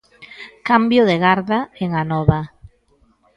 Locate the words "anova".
2.03-2.41